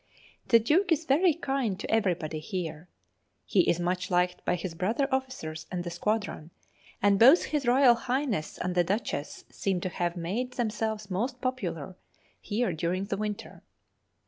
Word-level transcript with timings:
The 0.47 0.57
Duke 0.57 0.91
is 0.91 1.05
very 1.05 1.35
kind 1.35 1.79
to 1.79 1.91
everybody 1.91 2.39
here. 2.39 2.89
He 3.45 3.69
is 3.69 3.79
much 3.79 4.09
liked 4.09 4.43
by 4.45 4.55
his 4.55 4.73
brother 4.73 5.07
officers 5.13 5.67
in 5.71 5.83
the 5.83 5.91
squadron, 5.91 6.49
and 7.03 7.19
both 7.19 7.53
H.R.H. 7.53 7.99
and 8.63 8.73
the 8.73 8.83
Duchess 8.83 9.45
seem 9.51 9.79
to 9.81 9.89
have 9.89 10.17
made 10.17 10.53
themselves 10.53 11.11
most 11.11 11.39
popular 11.39 11.97
here 12.41 12.73
during 12.73 13.03
the 13.05 13.17
winter. 13.17 13.61